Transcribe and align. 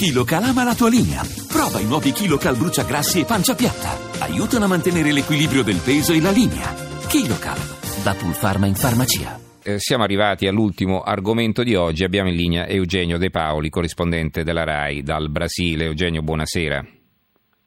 KiloCal 0.00 0.44
ama 0.44 0.64
la 0.64 0.74
tua 0.74 0.88
linea. 0.88 1.20
Prova 1.46 1.78
i 1.78 1.84
nuovi 1.84 2.12
KiloCal 2.12 2.56
bruciagrassi 2.56 3.20
e 3.20 3.26
pancia 3.26 3.54
piatta. 3.54 4.24
Aiutano 4.24 4.64
a 4.64 4.68
mantenere 4.68 5.12
l'equilibrio 5.12 5.62
del 5.62 5.76
peso 5.76 6.14
e 6.14 6.22
la 6.22 6.30
linea. 6.30 6.72
KiloCal, 7.06 7.60
da 8.02 8.14
Pulpharma 8.14 8.64
in 8.64 8.76
farmacia. 8.76 9.38
Eh, 9.62 9.78
siamo 9.78 10.02
arrivati 10.02 10.46
all'ultimo 10.46 11.02
argomento 11.02 11.62
di 11.62 11.74
oggi. 11.74 12.02
Abbiamo 12.02 12.30
in 12.30 12.36
linea 12.36 12.66
Eugenio 12.66 13.18
De 13.18 13.28
Paoli, 13.28 13.68
corrispondente 13.68 14.42
della 14.42 14.64
RAI 14.64 15.02
dal 15.02 15.28
Brasile. 15.28 15.84
Eugenio, 15.84 16.22
buonasera. 16.22 16.82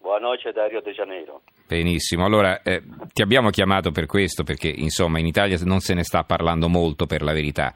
Buonanotte 0.01 0.51
da 0.53 0.65
Rio 0.65 0.81
de 0.81 0.91
Janeiro. 0.91 1.43
Benissimo, 1.67 2.25
allora 2.25 2.63
eh, 2.63 2.81
ti 3.13 3.21
abbiamo 3.21 3.51
chiamato 3.51 3.91
per 3.91 4.07
questo 4.07 4.43
perché 4.43 4.69
insomma 4.69 5.19
in 5.19 5.27
Italia 5.27 5.57
non 5.65 5.81
se 5.81 5.93
ne 5.93 6.03
sta 6.03 6.23
parlando 6.23 6.67
molto 6.67 7.05
per 7.05 7.21
la 7.21 7.31
verità, 7.31 7.73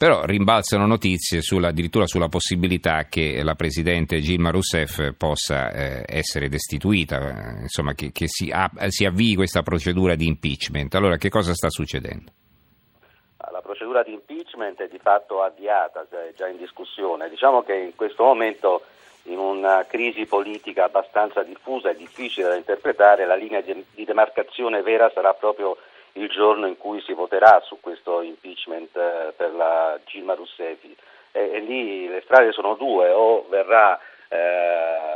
però 0.00 0.24
rimbalzano 0.24 0.86
notizie 0.86 1.42
sulla, 1.42 1.68
addirittura 1.68 2.06
sulla 2.06 2.28
possibilità 2.28 3.04
che 3.04 3.42
la 3.42 3.52
Presidente 3.52 4.20
Gilma 4.20 4.48
Rousseff 4.48 5.12
possa 5.14 5.70
eh, 5.70 6.04
essere 6.06 6.48
destituita, 6.48 7.18
eh, 7.18 7.60
insomma 7.60 7.92
che, 7.92 8.10
che 8.10 8.26
si, 8.26 8.50
a, 8.50 8.70
si 8.88 9.04
avvii 9.04 9.34
questa 9.34 9.60
procedura 9.60 10.14
di 10.14 10.26
impeachment. 10.26 10.94
Allora 10.94 11.18
che 11.18 11.28
cosa 11.28 11.52
sta 11.52 11.68
succedendo? 11.68 12.32
La 13.52 13.60
procedura 13.60 14.02
di 14.02 14.14
impeachment 14.14 14.80
è 14.80 14.88
di 14.88 14.98
fatto 14.98 15.42
avviata, 15.42 16.06
è 16.08 16.32
già 16.34 16.48
in 16.48 16.56
discussione. 16.56 17.28
Diciamo 17.28 17.62
che 17.62 17.74
in 17.74 17.94
questo 17.94 18.24
momento 18.24 18.80
in 19.24 19.36
una 19.36 19.84
crisi 19.86 20.24
politica 20.24 20.84
abbastanza 20.84 21.42
diffusa 21.42 21.90
e 21.90 21.96
difficile 21.96 22.48
da 22.48 22.56
interpretare, 22.56 23.26
la 23.26 23.36
linea 23.36 23.60
di 23.60 23.84
demarcazione 24.06 24.80
vera 24.80 25.10
sarà 25.12 25.34
proprio 25.34 25.76
il 26.20 26.28
giorno 26.28 26.66
in 26.66 26.76
cui 26.76 27.00
si 27.00 27.12
voterà 27.12 27.60
su 27.64 27.78
questo 27.80 28.20
impeachment 28.22 28.96
eh, 28.96 29.32
per 29.36 29.52
la 29.54 29.98
Gilma 30.04 30.34
Rousseff. 30.34 30.84
E, 31.32 31.50
e 31.52 31.58
lì 31.60 32.08
le 32.08 32.20
strade 32.22 32.52
sono 32.52 32.74
due, 32.74 33.10
o 33.10 33.46
verrà 33.48 33.98
eh, 34.28 34.36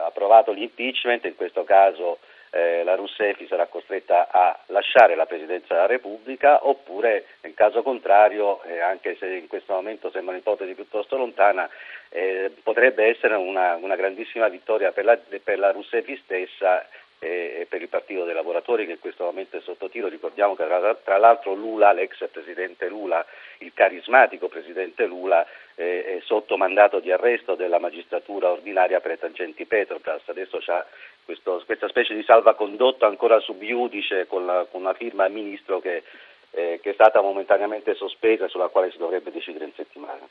approvato 0.07 0.53
l'impeachment, 0.53 1.25
in 1.25 1.37
questo 1.37 1.65
caso 1.65 2.19
eh, 2.51 2.85
la 2.85 2.95
Rousseff 2.95 3.45
sarà 3.49 3.67
costretta 3.67 4.29
a 4.31 4.57
lasciare 4.67 5.17
la 5.17 5.27
Presidenza 5.27 5.75
della 5.75 5.87
Repubblica, 5.87 6.67
oppure 6.67 7.27
in 7.43 7.55
caso 7.55 7.83
contrario, 7.83 8.63
eh, 8.63 8.81
anche 8.81 9.17
se 9.17 9.27
in 9.27 9.49
questo 9.49 9.75
momento 9.75 10.11
sembra 10.11 10.35
un'ipotesi 10.35 10.73
piuttosto 10.75 11.17
lontana, 11.17 11.69
eh, 12.11 12.53
potrebbe 12.63 13.07
essere 13.07 13.35
una, 13.35 13.75
una, 13.75 13.97
grandissima 13.97 14.47
vittoria 14.49 14.93
per 14.93 15.05
la, 15.05 15.19
per 15.43 15.59
la 15.59 15.73
Rousseff 15.73 16.09
stessa 16.23 16.87
e 17.25 17.67
per 17.69 17.81
il 17.81 17.89
Partito 17.89 18.25
dei 18.25 18.35
Lavoratori 18.35 18.85
che 18.85 18.93
in 18.93 19.01
questo 19.01 19.25
momento 19.25 19.57
è 19.57 19.61
sotto 19.61 19.89
tiro. 19.89 20.09
Ricordiamo 20.09 20.55
che 20.55 20.65
tra, 20.65 20.95
tra 20.95 21.17
l'altro 21.17 21.55
Lula, 21.55 21.93
l'ex 21.93 22.29
presidente 22.31 22.89
Lula, 22.89 23.25
il 23.59 23.73
carismatico 23.73 24.49
presidente 24.49 25.07
Lula, 25.07 25.47
eh, 25.75 26.19
è 26.19 26.21
sotto 26.25 26.57
mandato 26.57 27.01
di 27.01 27.11
arresto 27.11 27.55
della 27.55 27.79
magistratura 27.79 28.51
ordinaria 28.51 29.01
per 29.01 29.19
tangenti 29.19 29.65
Petrobras. 29.65 30.29
Adesso 30.29 30.59
c'è 30.59 30.85
questo, 31.25 31.63
questa 31.65 31.89
specie 31.89 32.15
di 32.15 32.23
salvacondotto 32.23 33.07
ancora 33.07 33.41
subiudice 33.41 34.27
con, 34.27 34.67
con 34.71 34.83
una 34.83 34.95
firma 34.95 35.25
al 35.25 35.33
ministro 35.33 35.81
che, 35.81 36.03
eh, 36.51 36.79
che 36.83 36.91
è 36.91 36.95
stata 36.95 37.23
momentaneamente 37.23 37.95
sospesa 37.95 38.45
e 38.45 38.49
sulla 38.49 38.69
quale 38.69 38.91
si 38.91 38.99
dovrebbe 38.99 39.31
decidere 39.31 39.65
in 39.65 39.73
settimana. 39.75 40.29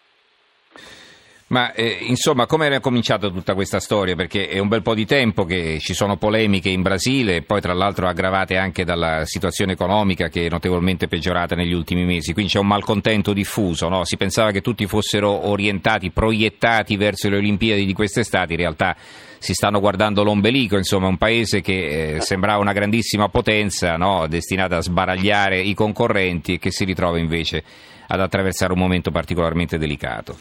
Ma 1.47 1.73
eh, 1.73 1.97
insomma, 2.07 2.45
come 2.45 2.65
era 2.65 2.79
cominciata 2.79 3.29
tutta 3.29 3.53
questa 3.53 3.79
storia? 3.79 4.15
Perché 4.15 4.47
è 4.47 4.59
un 4.59 4.69
bel 4.69 4.81
po' 4.81 4.95
di 4.95 5.05
tempo 5.05 5.45
che 5.45 5.77
ci 5.79 5.93
sono 5.93 6.17
polemiche 6.17 6.69
in 6.69 6.81
Brasile, 6.81 7.43
poi 7.43 7.61
tra 7.61 7.73
l'altro 7.73 8.07
aggravate 8.07 8.57
anche 8.57 8.83
dalla 8.83 9.23
situazione 9.25 9.73
economica 9.73 10.29
che 10.29 10.47
è 10.47 10.49
notevolmente 10.49 11.07
peggiorata 11.07 11.53
negli 11.53 11.73
ultimi 11.73 12.05
mesi, 12.05 12.33
quindi 12.33 12.51
c'è 12.51 12.59
un 12.59 12.67
malcontento 12.67 13.33
diffuso, 13.33 13.87
no? 13.87 14.03
si 14.05 14.17
pensava 14.17 14.51
che 14.51 14.61
tutti 14.61 14.87
fossero 14.87 15.47
orientati, 15.47 16.11
proiettati 16.11 16.95
verso 16.95 17.29
le 17.29 17.37
Olimpiadi 17.37 17.85
di 17.85 17.93
quest'estate, 17.93 18.53
in 18.53 18.59
realtà 18.59 18.95
si 19.37 19.53
stanno 19.53 19.79
guardando 19.79 20.23
l'ombelico, 20.23 20.77
insomma 20.77 21.07
un 21.07 21.17
paese 21.17 21.61
che 21.61 22.15
eh, 22.15 22.21
sembrava 22.21 22.61
una 22.61 22.71
grandissima 22.71 23.27
potenza, 23.27 23.97
no? 23.97 24.25
destinata 24.27 24.77
a 24.77 24.81
sbaragliare 24.81 25.59
i 25.59 25.73
concorrenti 25.73 26.53
e 26.53 26.59
che 26.59 26.71
si 26.71 26.85
ritrova 26.85 27.19
invece 27.19 27.63
ad 28.07 28.21
attraversare 28.21 28.71
un 28.71 28.79
momento 28.79 29.11
particolarmente 29.11 29.77
delicato. 29.77 30.37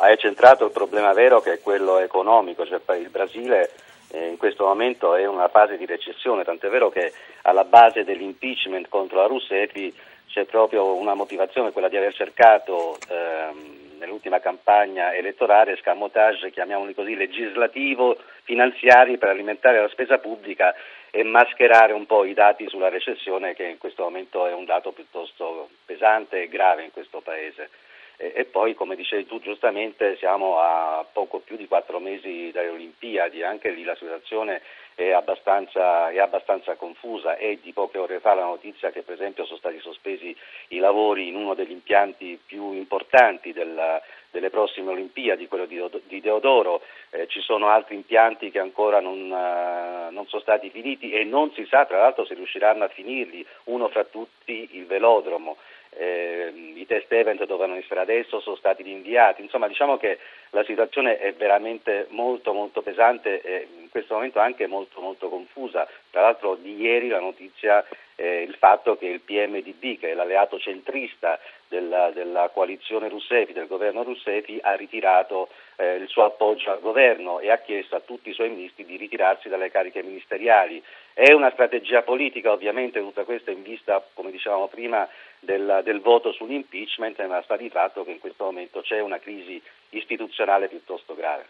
Hai 0.00 0.16
centrato 0.18 0.64
il 0.64 0.72
problema 0.72 1.12
vero 1.12 1.40
che 1.40 1.54
è 1.54 1.60
quello 1.60 1.98
economico, 1.98 2.66
cioè 2.66 2.80
il 2.96 3.08
Brasile 3.08 3.70
eh, 4.10 4.28
in 4.28 4.36
questo 4.36 4.64
momento 4.64 5.14
è 5.14 5.22
in 5.22 5.28
una 5.28 5.48
fase 5.48 5.76
di 5.76 5.86
recessione, 5.86 6.44
tant'è 6.44 6.68
vero 6.68 6.90
che 6.90 7.12
alla 7.42 7.64
base 7.64 8.04
dell'impeachment 8.04 8.88
contro 8.88 9.18
la 9.18 9.26
Russetti 9.26 9.94
c'è 10.28 10.44
proprio 10.44 10.94
una 10.96 11.14
motivazione, 11.14 11.72
quella 11.72 11.88
di 11.88 11.96
aver 11.96 12.12
cercato 12.12 12.98
ehm, 13.08 13.98
nell'ultima 13.98 14.40
campagna 14.40 15.14
elettorale 15.14 15.76
scamotage, 15.76 16.50
chiamiamoli 16.50 16.94
così, 16.94 17.14
legislativo, 17.14 18.16
finanziari 18.42 19.16
per 19.16 19.28
alimentare 19.28 19.80
la 19.80 19.88
spesa 19.88 20.18
pubblica 20.18 20.74
e 21.10 21.22
mascherare 21.22 21.92
un 21.92 22.06
po' 22.06 22.24
i 22.24 22.34
dati 22.34 22.68
sulla 22.68 22.88
recessione 22.88 23.54
che 23.54 23.64
in 23.64 23.78
questo 23.78 24.02
momento 24.02 24.46
è 24.46 24.52
un 24.52 24.64
dato 24.64 24.90
piuttosto 24.90 25.68
pesante 25.84 26.42
e 26.42 26.48
grave 26.48 26.82
in 26.82 26.90
questo 26.90 27.20
Paese. 27.20 27.70
E, 28.16 28.44
poi, 28.44 28.74
come 28.74 28.94
dicevi 28.94 29.26
tu 29.26 29.40
giustamente, 29.40 30.16
siamo 30.18 30.58
a 30.58 31.04
poco 31.10 31.40
più 31.40 31.56
di 31.56 31.66
quattro 31.66 31.98
mesi 31.98 32.50
dalle 32.52 32.68
Olimpiadi, 32.68 33.42
anche 33.42 33.70
lì 33.70 33.82
la 33.82 33.96
situazione 33.96 34.62
è 34.94 35.10
abbastanza, 35.10 36.10
è 36.10 36.18
abbastanza 36.18 36.76
confusa. 36.76 37.36
È 37.36 37.58
di 37.60 37.72
poche 37.72 37.98
ore 37.98 38.20
fa 38.20 38.34
la 38.34 38.44
notizia 38.44 38.90
che 38.90 39.02
per 39.02 39.14
esempio 39.14 39.44
sono 39.44 39.58
stati 39.58 39.80
sospesi 39.80 40.34
i 40.68 40.78
lavori 40.78 41.28
in 41.28 41.34
uno 41.34 41.54
degli 41.54 41.72
impianti 41.72 42.38
più 42.44 42.72
importanti 42.72 43.52
della, 43.52 44.00
delle 44.30 44.50
prossime 44.50 44.92
Olimpiadi, 44.92 45.48
quello 45.48 45.66
di, 45.66 45.82
di 46.04 46.20
Deodoro. 46.20 46.82
Eh, 47.10 47.26
ci 47.26 47.40
sono 47.40 47.68
altri 47.68 47.96
impianti 47.96 48.50
che 48.50 48.60
ancora 48.60 49.00
non, 49.00 49.30
uh, 49.30 50.12
non, 50.12 50.26
sono 50.28 50.42
stati 50.42 50.70
finiti 50.70 51.12
e 51.12 51.24
non 51.24 51.52
si 51.52 51.64
sa 51.66 51.84
tra 51.84 51.98
l'altro 51.98 52.24
se 52.24 52.34
riusciranno 52.34 52.84
a 52.84 52.88
finirli, 52.88 53.44
uno 53.64 53.88
fra 53.88 54.04
tutti 54.04 54.70
il 54.72 54.86
velodromo 54.86 55.56
eh, 55.96 56.52
i 56.74 56.86
test 56.86 57.10
event 57.12 57.44
dovevano 57.44 57.78
essere 57.78 58.00
adesso, 58.00 58.40
sono 58.40 58.56
stati 58.56 58.82
rinviati, 58.82 59.42
insomma 59.42 59.68
diciamo 59.68 59.96
che 59.96 60.18
la 60.50 60.64
situazione 60.64 61.18
è 61.18 61.32
veramente 61.34 62.06
molto 62.10 62.52
molto 62.52 62.82
pesante 62.82 63.40
e 63.40 63.68
in 63.80 63.88
questo 63.90 64.14
momento 64.14 64.38
anche 64.38 64.66
molto 64.66 65.00
molto 65.00 65.28
confusa, 65.28 65.88
tra 66.10 66.22
l'altro 66.22 66.56
di 66.56 66.76
ieri 66.80 67.08
la 67.08 67.20
notizia 67.20 67.84
eh, 68.16 68.42
il 68.42 68.54
fatto 68.54 68.96
che 68.96 69.06
il 69.06 69.20
PMDB, 69.20 69.98
che 69.98 70.10
è 70.10 70.14
l'alleato 70.14 70.58
centrista 70.58 71.38
della, 71.74 72.10
della 72.10 72.50
coalizione 72.52 73.08
Russefi, 73.08 73.52
del 73.52 73.66
governo 73.66 74.04
Russefi, 74.04 74.58
ha 74.62 74.74
ritirato 74.74 75.48
eh, 75.76 75.96
il 75.96 76.08
suo 76.08 76.24
appoggio 76.24 76.70
al 76.70 76.80
governo 76.80 77.40
e 77.40 77.50
ha 77.50 77.58
chiesto 77.58 77.96
a 77.96 78.00
tutti 78.00 78.30
i 78.30 78.32
suoi 78.32 78.50
ministri 78.50 78.84
di 78.84 78.96
ritirarsi 78.96 79.48
dalle 79.48 79.70
cariche 79.70 80.02
ministeriali. 80.02 80.82
È 81.12 81.32
una 81.32 81.50
strategia 81.50 82.02
politica, 82.02 82.52
ovviamente 82.52 83.00
tutta 83.00 83.24
questa 83.24 83.50
in 83.50 83.62
vista, 83.62 84.04
come 84.14 84.30
dicevamo 84.30 84.68
prima, 84.68 85.08
del, 85.40 85.80
del 85.82 86.00
voto 86.00 86.32
sull'impeachment, 86.32 87.20
ma 87.26 87.42
sta 87.42 87.56
di 87.56 87.70
fatto 87.70 88.04
che 88.04 88.12
in 88.12 88.20
questo 88.20 88.44
momento 88.44 88.80
c'è 88.80 89.00
una 89.00 89.18
crisi 89.18 89.60
istituzionale 89.90 90.68
piuttosto 90.68 91.14
grave. 91.14 91.46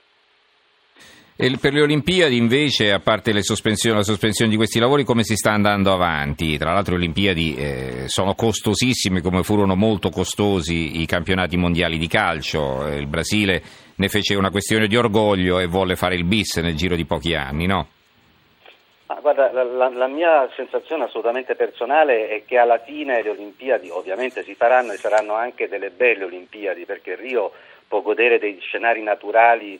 E 1.36 1.52
per 1.60 1.72
le 1.72 1.82
Olimpiadi 1.82 2.36
invece, 2.36 2.92
a 2.92 3.00
parte 3.00 3.32
la 3.32 3.42
sospensione 3.42 4.00
di 4.48 4.56
questi 4.56 4.78
lavori, 4.78 5.02
come 5.02 5.24
si 5.24 5.34
sta 5.34 5.50
andando 5.50 5.92
avanti? 5.92 6.56
Tra 6.56 6.72
l'altro 6.72 6.92
le 6.92 7.00
Olimpiadi 7.00 7.56
eh, 7.56 8.04
sono 8.06 8.34
costosissime 8.34 9.20
come 9.20 9.42
furono 9.42 9.74
molto 9.74 10.10
costosi 10.10 11.00
i 11.00 11.06
campionati 11.06 11.56
mondiali 11.56 11.98
di 11.98 12.06
calcio. 12.06 12.86
Il 12.86 13.08
Brasile 13.08 13.62
ne 13.96 14.08
fece 14.08 14.36
una 14.36 14.50
questione 14.50 14.86
di 14.86 14.96
orgoglio 14.96 15.58
e 15.58 15.66
volle 15.66 15.96
fare 15.96 16.14
il 16.14 16.22
bis 16.22 16.58
nel 16.58 16.76
giro 16.76 16.94
di 16.94 17.04
pochi 17.04 17.34
anni, 17.34 17.66
no? 17.66 17.88
Ah, 19.06 19.18
guarda, 19.20 19.50
la, 19.50 19.88
la, 19.88 20.06
mia 20.06 20.48
sensazione 20.54 21.04
assolutamente 21.04 21.56
personale 21.56 22.28
è 22.28 22.44
che 22.46 22.58
alla 22.58 22.78
fine 22.78 23.22
le 23.24 23.30
Olimpiadi 23.30 23.90
ovviamente 23.90 24.44
si 24.44 24.54
faranno 24.54 24.92
e 24.92 24.98
saranno 24.98 25.34
anche 25.34 25.68
delle 25.68 25.90
belle 25.90 26.24
Olimpiadi 26.24 26.84
perché 26.84 27.16
Rio 27.16 27.50
può 27.88 28.02
godere 28.02 28.38
dei 28.38 28.58
scenari 28.60 29.02
naturali 29.02 29.78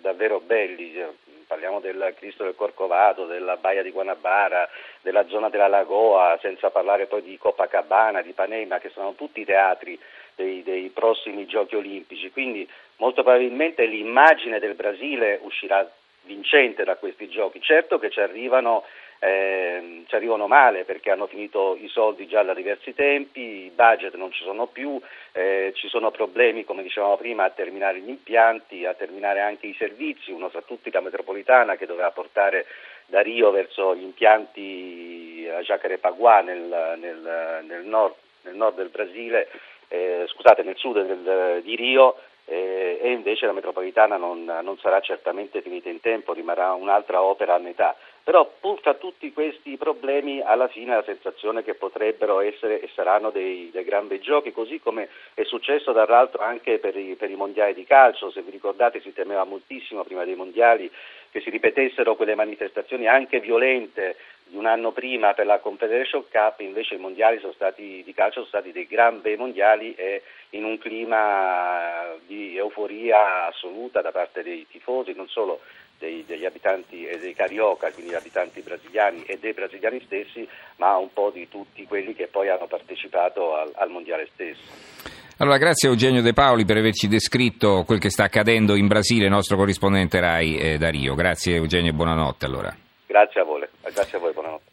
davvero 0.00 0.40
belli, 0.40 0.92
cioè, 0.94 1.08
parliamo 1.46 1.80
del 1.80 2.14
Cristo 2.16 2.44
del 2.44 2.54
Corcovado, 2.54 3.26
della 3.26 3.56
Baia 3.56 3.82
di 3.82 3.90
Guanabara, 3.90 4.68
della 5.00 5.26
zona 5.26 5.48
della 5.48 5.66
Lagoa, 5.66 6.38
senza 6.40 6.70
parlare 6.70 7.06
poi 7.06 7.22
di 7.22 7.36
Copacabana, 7.38 8.22
di 8.22 8.32
Panema, 8.32 8.78
che 8.78 8.90
sono 8.90 9.14
tutti 9.14 9.44
teatri 9.44 9.98
dei, 10.34 10.62
dei 10.62 10.88
prossimi 10.90 11.46
giochi 11.46 11.76
olimpici. 11.76 12.30
Quindi 12.30 12.68
molto 12.96 13.22
probabilmente 13.22 13.84
l'immagine 13.84 14.58
del 14.58 14.74
Brasile 14.74 15.40
uscirà 15.42 15.88
vincente 16.22 16.84
da 16.84 16.96
questi 16.96 17.28
giochi. 17.28 17.60
Certo 17.60 17.98
che 17.98 18.10
ci 18.10 18.20
arrivano 18.20 18.84
eh, 19.22 20.04
ci 20.06 20.14
arrivano 20.14 20.46
male 20.46 20.84
perché 20.84 21.10
hanno 21.10 21.26
finito 21.26 21.76
i 21.78 21.88
soldi 21.88 22.26
già 22.26 22.42
da 22.42 22.54
diversi 22.54 22.94
tempi, 22.94 23.40
i 23.40 23.72
budget 23.74 24.14
non 24.14 24.32
ci 24.32 24.42
sono 24.42 24.66
più, 24.66 24.98
eh, 25.32 25.72
ci 25.74 25.88
sono 25.88 26.10
problemi, 26.10 26.64
come 26.64 26.82
dicevamo 26.82 27.18
prima, 27.18 27.44
a 27.44 27.50
terminare 27.50 28.00
gli 28.00 28.08
impianti, 28.08 28.86
a 28.86 28.94
terminare 28.94 29.40
anche 29.40 29.66
i 29.66 29.76
servizi, 29.78 30.32
uno 30.32 30.48
tra 30.48 30.62
tutti 30.62 30.90
la 30.90 31.00
metropolitana 31.00 31.76
che 31.76 31.86
doveva 31.86 32.10
portare 32.10 32.66
da 33.06 33.20
Rio 33.20 33.50
verso 33.50 33.94
gli 33.94 34.02
impianti 34.02 35.46
a 35.52 35.60
Jacarepaguá 35.60 36.40
nel, 36.40 36.96
nel, 36.98 37.64
nel, 37.66 37.84
nord, 37.84 38.14
nel 38.42 38.54
nord 38.54 38.76
del 38.76 38.88
Brasile, 38.88 39.48
eh, 39.88 40.24
scusate, 40.28 40.62
nel 40.62 40.76
sud 40.76 41.04
del, 41.04 41.60
di 41.62 41.76
Rio 41.76 42.16
eh, 42.44 42.98
e 43.00 43.10
invece 43.12 43.46
la 43.46 43.52
metropolitana 43.52 44.16
non, 44.16 44.44
non, 44.44 44.78
sarà 44.78 45.00
certamente 45.00 45.62
finita 45.62 45.88
in 45.88 46.00
tempo, 46.00 46.32
rimarrà 46.32 46.72
un'altra 46.72 47.22
opera 47.22 47.54
a 47.54 47.58
metà. 47.58 47.96
Però 48.22 48.48
pur 48.60 48.80
fra 48.80 48.94
tutti 48.94 49.32
questi 49.32 49.76
problemi 49.76 50.40
alla 50.40 50.68
fine 50.68 50.94
la 50.94 51.02
sensazione 51.02 51.64
che 51.64 51.74
potrebbero 51.74 52.40
essere 52.40 52.80
e 52.80 52.88
saranno 52.94 53.30
dei, 53.30 53.70
dei 53.72 53.84
gran 53.84 54.08
bei 54.08 54.20
giochi, 54.20 54.52
così 54.52 54.78
come 54.78 55.08
è 55.34 55.42
successo 55.44 55.92
dall'altro 55.92 56.42
anche 56.42 56.78
per 56.78 56.96
i, 56.96 57.14
per 57.14 57.30
i 57.30 57.36
mondiali 57.36 57.74
di 57.74 57.84
calcio, 57.84 58.30
se 58.30 58.42
vi 58.42 58.50
ricordate 58.50 59.00
si 59.00 59.12
temeva 59.12 59.44
moltissimo 59.44 60.04
prima 60.04 60.24
dei 60.24 60.34
mondiali 60.34 60.90
che 61.30 61.40
si 61.40 61.50
ripetessero 61.50 62.16
quelle 62.16 62.34
manifestazioni 62.34 63.06
anche 63.06 63.40
violente 63.40 64.16
di 64.50 64.56
un 64.56 64.66
anno 64.66 64.90
prima 64.90 65.32
per 65.32 65.46
la 65.46 65.60
Confederation 65.60 66.24
Cup, 66.28 66.58
invece 66.60 66.96
i 66.96 66.98
mondiali 66.98 67.40
stati, 67.54 68.02
di 68.04 68.12
calcio 68.12 68.44
sono 68.44 68.46
stati 68.46 68.72
dei 68.72 68.86
gran 68.86 69.20
bei 69.20 69.36
mondiali 69.36 69.94
e 69.94 70.22
in 70.50 70.64
un 70.64 70.76
clima 70.76 72.16
di 72.26 72.56
euforia 72.56 73.46
assoluta 73.46 74.00
da 74.00 74.10
parte 74.10 74.42
dei 74.42 74.66
tifosi, 74.68 75.12
non 75.14 75.28
solo 75.28 75.60
dei, 75.98 76.24
degli 76.26 76.44
abitanti 76.44 77.06
e 77.06 77.18
dei 77.18 77.32
carioca, 77.32 77.92
quindi 77.92 78.10
gli 78.10 78.16
abitanti 78.16 78.60
brasiliani 78.60 79.22
e 79.24 79.38
dei 79.38 79.52
brasiliani 79.52 80.02
stessi, 80.04 80.48
ma 80.76 80.96
un 80.96 81.12
po' 81.12 81.30
di 81.30 81.48
tutti 81.48 81.86
quelli 81.86 82.12
che 82.14 82.26
poi 82.26 82.48
hanno 82.48 82.66
partecipato 82.66 83.54
al, 83.54 83.70
al 83.76 83.90
mondiale 83.90 84.28
stesso. 84.32 85.08
Allora, 85.36 85.58
grazie 85.58 85.88
Eugenio 85.88 86.22
De 86.22 86.32
Paoli 86.32 86.64
per 86.64 86.76
averci 86.76 87.06
descritto 87.06 87.84
quel 87.86 88.00
che 88.00 88.10
sta 88.10 88.24
accadendo 88.24 88.74
in 88.74 88.88
Brasile, 88.88 89.28
nostro 89.28 89.56
corrispondente 89.56 90.18
RAI 90.18 90.56
eh, 90.56 90.76
da 90.76 90.90
Rio. 90.90 91.14
Grazie 91.14 91.54
Eugenio 91.54 91.92
e 91.92 91.94
buonanotte 91.94 92.44
allora. 92.44 92.76
Grazie 93.06 93.40
a 93.40 93.44
voi, 93.44 93.59
grazie 93.92 94.18
a 94.18 94.20
voi 94.20 94.32
buonanotte. 94.32 94.68